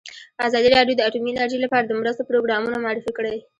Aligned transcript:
ازادي 0.47 0.69
راډیو 0.75 0.97
د 0.97 1.01
اټومي 1.07 1.29
انرژي 1.31 1.57
لپاره 1.61 1.85
د 1.85 1.91
مرستو 1.99 2.27
پروګرامونه 2.29 2.75
معرفي 2.83 3.11
کړي. 3.17 3.35